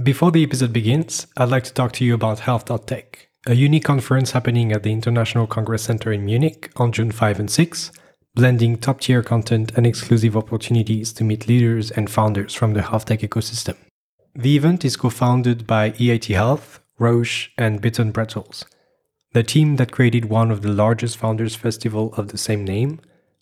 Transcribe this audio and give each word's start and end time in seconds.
Before 0.00 0.30
the 0.30 0.42
episode 0.42 0.72
begins, 0.72 1.26
I'd 1.36 1.50
like 1.50 1.64
to 1.64 1.74
talk 1.74 1.92
to 1.92 2.04
you 2.04 2.14
about 2.14 2.40
Health.tech, 2.40 3.28
a 3.46 3.54
unique 3.54 3.84
conference 3.84 4.30
happening 4.30 4.72
at 4.72 4.84
the 4.84 4.90
International 4.90 5.46
Congress 5.46 5.82
Center 5.82 6.10
in 6.10 6.24
Munich 6.24 6.72
on 6.76 6.92
June 6.92 7.10
5 7.10 7.40
and 7.40 7.50
6, 7.50 7.92
blending 8.34 8.78
top 8.78 9.02
tier 9.02 9.22
content 9.22 9.70
and 9.76 9.86
exclusive 9.86 10.34
opportunities 10.34 11.12
to 11.12 11.24
meet 11.24 11.46
leaders 11.46 11.90
and 11.90 12.08
founders 12.08 12.54
from 12.54 12.72
the 12.72 12.80
health 12.80 13.04
tech 13.04 13.20
ecosystem. 13.20 13.76
The 14.34 14.56
event 14.56 14.82
is 14.82 14.96
co 14.96 15.10
founded 15.10 15.66
by 15.66 15.90
EIT 15.90 16.34
Health, 16.34 16.80
Roche, 16.98 17.50
and 17.58 17.82
Bits 17.82 17.98
and 17.98 18.14
Pretzels, 18.14 18.64
the 19.34 19.42
team 19.42 19.76
that 19.76 19.92
created 19.92 20.24
one 20.24 20.50
of 20.50 20.62
the 20.62 20.72
largest 20.72 21.18
founders 21.18 21.54
festival 21.54 22.14
of 22.14 22.28
the 22.28 22.38
same 22.38 22.64
name, 22.64 22.98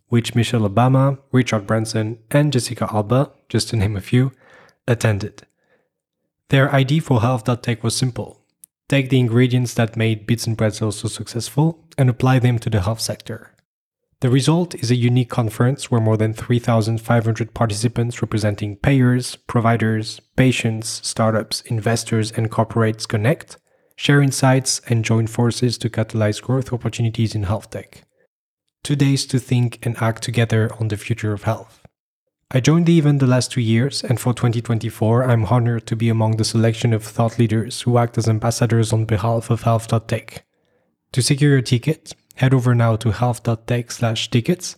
which 0.08 0.34
Michelle 0.34 0.68
Obama, 0.68 1.20
Richard 1.30 1.68
Branson, 1.68 2.18
and 2.32 2.52
Jessica 2.52 2.88
Alba, 2.92 3.30
just 3.48 3.68
to 3.68 3.76
name 3.76 3.96
a 3.96 4.00
few, 4.00 4.32
attended. 4.88 5.46
Their 6.50 6.72
idea 6.74 7.00
for 7.00 7.20
health.tech 7.20 7.84
was 7.84 7.96
simple. 7.96 8.40
Take 8.88 9.08
the 9.08 9.20
ingredients 9.20 9.74
that 9.74 9.96
made 9.96 10.27
Bits 10.27 10.48
and 10.48 10.58
Pretzels 10.58 10.98
so 10.98 11.06
successful 11.06 11.84
and 11.96 12.10
apply 12.10 12.41
them 12.41 12.58
to 12.58 12.68
the 12.68 12.80
health 12.80 13.00
sector. 13.00 13.54
The 14.18 14.30
result 14.30 14.74
is 14.74 14.91
a 14.91 14.96
unique 14.96 15.30
conference 15.30 15.92
where 15.92 16.00
more 16.00 16.16
than 16.16 16.34
3,500 16.34 17.55
participants 17.55 18.20
representing 18.20 18.77
payers, 18.77 19.36
providers, 19.36 20.20
patients, 20.34 21.00
startups, 21.06 21.60
investors, 21.62 22.32
and 22.32 22.50
corporates 22.50 23.06
connect, 23.06 23.56
share 23.94 24.20
insights, 24.20 24.80
and 24.88 25.05
join 25.05 25.28
forces 25.28 25.78
to 25.78 25.88
catalyze 25.88 26.42
growth 26.42 26.72
opportunities 26.72 27.36
in 27.36 27.44
health 27.44 27.70
tech. 27.70 28.02
Two 28.82 28.96
days 28.96 29.24
to 29.27 29.38
think 29.38 29.78
and 29.86 29.96
act 30.02 30.24
together 30.24 30.69
on 30.80 30.88
the 30.88 30.96
future 30.96 31.32
of 31.32 31.44
health. 31.44 31.80
I 32.52 32.59
joined 32.59 32.86
the 32.86 32.98
event 32.98 33.20
the 33.20 33.28
last 33.28 33.52
two 33.52 33.60
years, 33.60 34.02
and 34.02 34.18
for 34.18 34.34
2024, 34.34 35.30
I'm 35.30 35.45
honored 35.45 35.86
to 35.86 35.95
be 35.95 36.08
among 36.08 36.36
the 36.36 36.45
selection 36.45 36.92
of 36.92 37.04
thought 37.04 37.38
leaders 37.38 37.82
who 37.82 37.96
act 37.96 38.18
as 38.18 38.28
ambassadors 38.28 38.92
on 38.92 39.04
behalf 39.04 39.50
of 39.50 39.62
health.tech. 39.62 40.44
To 41.12 41.22
secure 41.22 41.52
your 41.52 41.62
ticket, 41.62 42.12
head 42.34 42.52
over 42.52 42.75
now 42.75 42.97
to 42.97 43.12
health.tech 43.12 43.92
slash 43.92 44.30
tickets 44.30 44.77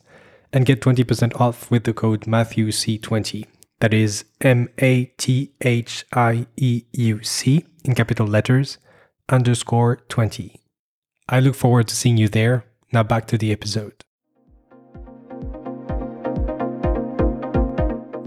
and 0.52 0.66
get 0.66 0.82
20% 0.82 1.40
off 1.40 1.70
with 1.70 1.84
the 1.84 1.94
code 1.94 2.22
MathieuC20. 2.22 3.46
That 3.80 3.94
is 3.94 4.26
M 4.42 4.68
A 4.78 5.06
T 5.16 5.52
H 5.62 6.04
I 6.12 6.46
E 6.58 6.82
U 6.92 7.22
C 7.22 7.64
in 7.84 7.94
capital 7.94 8.26
letters 8.26 8.76
underscore 9.30 9.96
20. 10.10 10.60
I 11.26 11.40
look 11.40 11.54
forward 11.54 11.88
to 11.88 11.96
seeing 11.96 12.18
you 12.18 12.28
there. 12.28 12.66
Now 12.92 13.02
back 13.02 13.26
to 13.28 13.38
the 13.38 13.50
episode. 13.50 14.04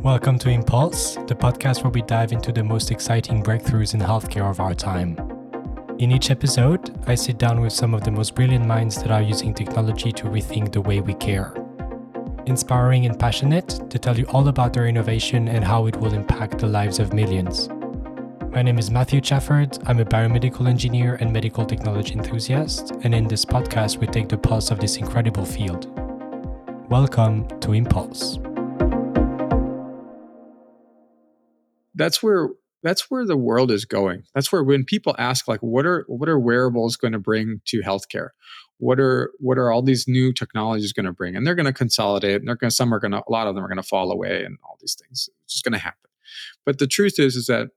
Welcome 0.05 0.37
to 0.37 0.49
Impulse, 0.51 1.15
the 1.15 1.33
podcast 1.33 1.83
where 1.83 1.89
we 1.89 2.03
dive 2.03 2.31
into 2.31 2.51
the 2.51 2.63
most 2.63 2.91
exciting 2.91 3.41
breakthroughs 3.41 3.95
in 3.95 3.99
healthcare 3.99 4.47
of 4.47 4.59
our 4.59 4.75
time. 4.75 5.17
In 5.97 6.11
each 6.11 6.29
episode, 6.29 6.95
I 7.07 7.15
sit 7.15 7.39
down 7.39 7.59
with 7.59 7.73
some 7.73 7.95
of 7.95 8.03
the 8.03 8.11
most 8.11 8.35
brilliant 8.35 8.67
minds 8.67 9.01
that 9.01 9.09
are 9.09 9.23
using 9.23 9.51
technology 9.51 10.11
to 10.11 10.25
rethink 10.25 10.71
the 10.71 10.79
way 10.79 11.01
we 11.01 11.15
care. 11.15 11.55
Inspiring 12.45 13.07
and 13.07 13.19
passionate 13.19 13.89
to 13.89 13.97
tell 13.97 14.15
you 14.15 14.25
all 14.25 14.47
about 14.47 14.73
their 14.73 14.85
innovation 14.85 15.47
and 15.47 15.65
how 15.65 15.87
it 15.87 15.95
will 15.95 16.13
impact 16.13 16.59
the 16.59 16.67
lives 16.67 16.99
of 16.99 17.11
millions. 17.11 17.67
My 18.51 18.61
name 18.61 18.77
is 18.77 18.91
Mathieu 18.91 19.21
Chaffard. 19.21 19.81
I'm 19.87 19.99
a 19.99 20.05
biomedical 20.05 20.69
engineer 20.69 21.15
and 21.15 21.33
medical 21.33 21.65
technology 21.65 22.13
enthusiast, 22.13 22.91
and 23.01 23.15
in 23.15 23.27
this 23.27 23.43
podcast, 23.43 23.97
we 23.97 24.05
take 24.05 24.29
the 24.29 24.37
pulse 24.37 24.69
of 24.69 24.79
this 24.79 24.97
incredible 24.97 25.45
field. 25.45 25.87
Welcome 26.91 27.47
to 27.61 27.73
Impulse. 27.73 28.37
That's 31.95 32.21
where 32.21 32.49
that's 32.83 33.09
where 33.09 33.25
the 33.25 33.37
world 33.37 33.71
is 33.71 33.83
going. 33.83 34.25
That's 34.35 34.51
where 34.51 34.63
when 34.63 34.83
people 34.83 35.15
ask 35.17 35.47
like 35.47 35.61
what 35.61 35.85
are 35.85 36.05
what 36.07 36.29
are 36.29 36.39
wearables 36.39 36.97
going 36.97 37.13
to 37.13 37.19
bring 37.19 37.61
to 37.65 37.81
healthcare? 37.81 38.29
What 38.77 38.99
are 38.99 39.31
what 39.39 39.57
are 39.57 39.71
all 39.71 39.81
these 39.81 40.07
new 40.07 40.33
technologies 40.33 40.93
going 40.93 41.05
to 41.05 41.11
bring? 41.11 41.35
And 41.35 41.47
they're 41.47 41.55
going 41.55 41.65
to 41.65 41.73
consolidate 41.73 42.35
and 42.35 42.47
they're 42.47 42.55
going 42.55 42.69
some 42.69 42.93
are 42.93 42.99
going 42.99 43.13
to 43.13 43.23
a 43.27 43.31
lot 43.31 43.47
of 43.47 43.55
them 43.55 43.63
are 43.63 43.67
going 43.67 43.77
to 43.77 43.83
fall 43.83 44.11
away 44.11 44.43
and 44.43 44.57
all 44.63 44.77
these 44.79 44.95
things. 44.95 45.29
It's 45.45 45.53
just 45.53 45.63
going 45.63 45.73
to 45.73 45.79
happen. 45.79 46.09
But 46.65 46.77
the 46.77 46.87
truth 46.87 47.17
is 47.17 47.35
is 47.35 47.47
that 47.47 47.69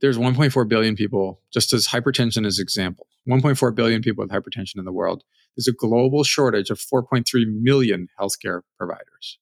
there's 0.00 0.18
1.4 0.18 0.68
billion 0.68 0.96
people 0.96 1.40
just 1.52 1.72
as 1.72 1.88
hypertension 1.88 2.44
as 2.46 2.58
example. 2.58 3.06
1.4 3.28 3.74
billion 3.74 4.02
people 4.02 4.24
with 4.24 4.32
hypertension 4.32 4.78
in 4.78 4.84
the 4.84 4.92
world. 4.92 5.22
There's 5.56 5.68
a 5.68 5.72
global 5.72 6.24
shortage 6.24 6.70
of 6.70 6.80
4.3 6.80 7.24
million 7.60 8.08
healthcare 8.20 8.62
providers. 8.76 9.38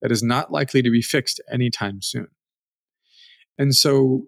That 0.00 0.10
is 0.10 0.22
not 0.22 0.50
likely 0.50 0.80
to 0.82 0.90
be 0.90 1.02
fixed 1.02 1.40
anytime 1.52 2.00
soon. 2.00 2.28
And 3.60 3.76
so, 3.76 4.22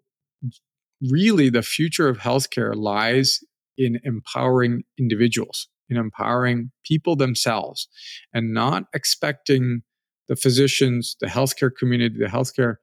really, 1.10 1.48
the 1.48 1.62
future 1.62 2.06
of 2.06 2.19
healthcare 2.19 2.76
lies 2.76 3.41
in 3.78 3.98
empowering 4.04 4.82
individuals, 4.98 5.69
in 5.88 5.97
empowering 5.97 6.70
people 6.84 7.16
themselves, 7.16 7.88
and 8.34 8.53
not 8.53 8.84
expecting 8.94 9.81
the 10.28 10.37
physicians, 10.37 11.16
the 11.19 11.28
healthcare 11.28 11.71
community, 11.75 12.19
the 12.19 12.26
healthcare 12.26 12.75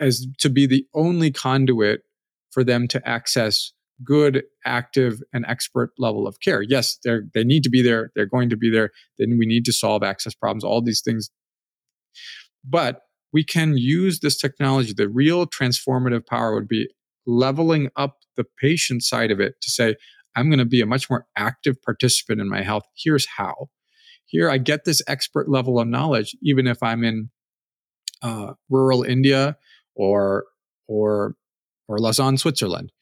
as 0.00 0.26
to 0.38 0.50
be 0.50 0.66
the 0.66 0.86
only 0.94 1.30
conduit 1.30 2.02
for 2.50 2.62
them 2.62 2.86
to 2.88 3.08
access 3.08 3.72
good, 4.04 4.42
active, 4.66 5.20
and 5.32 5.46
expert 5.48 5.92
level 5.98 6.26
of 6.26 6.40
care. 6.40 6.60
Yes, 6.60 6.98
they 7.04 7.20
they 7.32 7.44
need 7.44 7.62
to 7.62 7.70
be 7.70 7.80
there. 7.80 8.10
They're 8.14 8.26
going 8.26 8.50
to 8.50 8.56
be 8.58 8.70
there. 8.70 8.90
Then 9.18 9.38
we 9.38 9.46
need 9.46 9.64
to 9.64 9.72
solve 9.72 10.02
access 10.02 10.34
problems. 10.34 10.62
All 10.62 10.82
these 10.82 11.00
things, 11.00 11.30
but 12.62 13.00
we 13.34 13.44
can 13.44 13.76
use 13.76 14.20
this 14.20 14.38
technology. 14.38 14.94
The 14.96 15.08
real 15.08 15.44
transformative 15.44 16.24
power 16.24 16.54
would 16.54 16.68
be 16.68 16.88
leveling 17.26 17.90
up 17.96 18.18
the 18.36 18.44
patient 18.60 19.02
side 19.02 19.32
of 19.32 19.40
it 19.40 19.54
to 19.60 19.70
say, 19.70 19.96
I'm 20.36 20.48
going 20.48 20.60
to 20.60 20.64
be 20.64 20.80
a 20.80 20.86
much 20.86 21.10
more 21.10 21.26
active 21.36 21.82
participant 21.82 22.40
in 22.40 22.48
my 22.48 22.62
health. 22.62 22.84
Here's 22.96 23.26
how. 23.36 23.70
Here, 24.24 24.48
I 24.48 24.58
get 24.58 24.84
this 24.84 25.02
expert 25.08 25.50
level 25.50 25.80
of 25.80 25.88
knowledge, 25.88 26.36
even 26.42 26.68
if 26.68 26.80
I'm 26.80 27.02
in 27.02 27.30
uh, 28.22 28.54
rural 28.70 29.02
India 29.02 29.56
or 29.94 30.44
or 30.86 31.34
or 31.88 31.98
Lausanne, 31.98 32.38
Switzerland. 32.38 32.92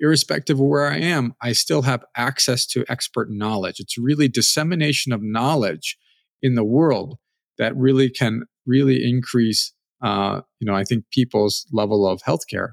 Irrespective 0.00 0.58
of 0.58 0.66
where 0.66 0.88
I 0.88 0.98
am, 0.98 1.34
I 1.40 1.52
still 1.52 1.82
have 1.82 2.04
access 2.16 2.66
to 2.68 2.84
expert 2.88 3.30
knowledge. 3.30 3.78
It's 3.78 3.96
really 3.96 4.26
dissemination 4.26 5.12
of 5.12 5.22
knowledge 5.22 5.96
in 6.42 6.54
the 6.54 6.64
world 6.64 7.18
that 7.58 7.76
really 7.76 8.10
can 8.10 8.44
really 8.66 9.08
increase 9.08 9.72
uh, 10.02 10.40
you 10.60 10.66
know, 10.66 10.74
I 10.74 10.84
think 10.84 11.04
people's 11.10 11.66
level 11.72 12.06
of 12.06 12.22
healthcare, 12.22 12.70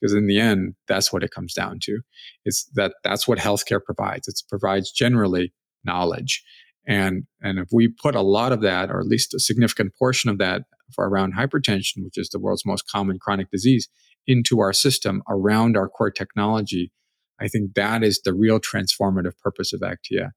because 0.00 0.14
in 0.14 0.26
the 0.26 0.38
end, 0.38 0.74
that's 0.86 1.12
what 1.12 1.24
it 1.24 1.30
comes 1.30 1.52
down 1.52 1.78
to. 1.82 2.00
It's 2.44 2.64
that 2.74 2.94
that's 3.04 3.26
what 3.26 3.38
healthcare 3.38 3.82
provides. 3.82 4.28
It 4.28 4.40
provides 4.48 4.92
generally 4.92 5.52
knowledge, 5.84 6.42
and 6.86 7.24
and 7.42 7.58
if 7.58 7.68
we 7.72 7.88
put 7.88 8.14
a 8.14 8.22
lot 8.22 8.52
of 8.52 8.60
that, 8.62 8.90
or 8.90 9.00
at 9.00 9.06
least 9.06 9.34
a 9.34 9.40
significant 9.40 9.92
portion 9.98 10.30
of 10.30 10.38
that, 10.38 10.62
for 10.94 11.08
around 11.08 11.34
hypertension, 11.34 12.04
which 12.04 12.16
is 12.16 12.28
the 12.28 12.38
world's 12.38 12.66
most 12.66 12.88
common 12.90 13.18
chronic 13.18 13.50
disease, 13.50 13.88
into 14.26 14.60
our 14.60 14.72
system 14.72 15.22
around 15.28 15.76
our 15.76 15.88
core 15.88 16.10
technology, 16.10 16.92
I 17.40 17.48
think 17.48 17.74
that 17.74 18.04
is 18.04 18.20
the 18.24 18.34
real 18.34 18.60
transformative 18.60 19.38
purpose 19.42 19.72
of 19.72 19.80
Aktiia, 19.80 20.30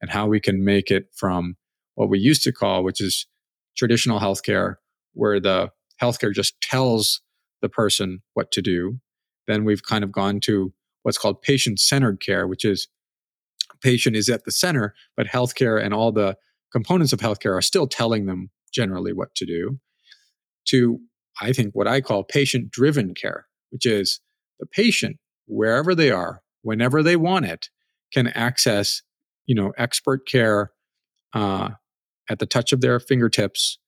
and 0.00 0.10
how 0.10 0.26
we 0.26 0.38
can 0.38 0.64
make 0.64 0.90
it 0.90 1.06
from 1.16 1.56
what 1.94 2.08
we 2.08 2.18
used 2.18 2.44
to 2.44 2.52
call, 2.52 2.84
which 2.84 3.00
is 3.00 3.26
traditional 3.76 4.20
healthcare, 4.20 4.76
where 5.14 5.40
the 5.40 5.70
healthcare 6.00 6.32
just 6.32 6.60
tells 6.60 7.20
the 7.60 7.68
person 7.68 8.22
what 8.34 8.50
to 8.52 8.62
do. 8.62 8.98
Then 9.46 9.64
we've 9.64 9.82
kind 9.82 10.04
of 10.04 10.12
gone 10.12 10.40
to 10.40 10.72
what's 11.02 11.18
called 11.18 11.42
patient 11.42 11.80
centered 11.80 12.20
care, 12.20 12.46
which 12.46 12.64
is 12.64 12.88
patient 13.82 14.16
is 14.16 14.28
at 14.28 14.44
the 14.44 14.52
center, 14.52 14.94
but 15.16 15.26
healthcare 15.26 15.82
and 15.82 15.94
all 15.94 16.12
the 16.12 16.36
components 16.72 17.12
of 17.12 17.20
healthcare 17.20 17.56
are 17.56 17.62
still 17.62 17.86
telling 17.86 18.26
them 18.26 18.50
generally 18.72 19.12
what 19.12 19.34
to 19.36 19.46
do. 19.46 19.78
To, 20.68 20.98
I 21.40 21.52
think, 21.52 21.74
what 21.74 21.88
I 21.88 22.00
call 22.00 22.24
patient 22.24 22.70
driven 22.70 23.14
care, 23.14 23.46
which 23.70 23.86
is 23.86 24.20
the 24.60 24.66
patient, 24.66 25.16
wherever 25.46 25.94
they 25.94 26.10
are, 26.10 26.42
whenever 26.62 27.02
they 27.02 27.16
want 27.16 27.46
it, 27.46 27.70
can 28.12 28.28
access, 28.28 29.02
you 29.46 29.54
know, 29.54 29.72
expert 29.78 30.26
care 30.26 30.72
uh, 31.32 31.70
at 32.28 32.38
the 32.38 32.46
touch 32.46 32.72
of 32.72 32.80
their 32.80 33.00
fingertips 33.00 33.78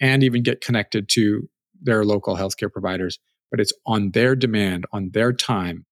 and 0.00 0.24
even 0.24 0.42
get 0.42 0.60
connected 0.60 1.08
to 1.10 1.48
their 1.84 2.04
local 2.04 2.36
healthcare 2.36 2.72
providers, 2.72 3.18
but 3.50 3.60
it's 3.60 3.72
on 3.86 4.10
their 4.10 4.34
demand, 4.34 4.86
on 4.92 5.10
their 5.12 5.32
time, 5.32 5.86